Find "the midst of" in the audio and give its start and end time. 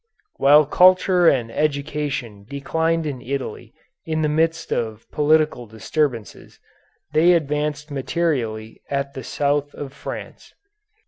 4.23-5.05